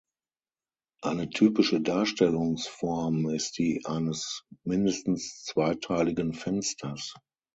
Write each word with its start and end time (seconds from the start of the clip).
Eine 1.03 1.29
typische 1.29 1.79
Darstellungsform 1.79 3.27
ist 3.29 3.59
die 3.59 3.85
eines 3.85 4.47
mindestens 4.63 5.43
zweiteiligen 5.43 6.33
Fensters. 6.33 7.13